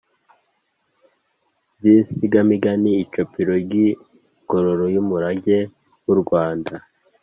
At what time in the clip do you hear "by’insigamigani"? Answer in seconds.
1.77-2.91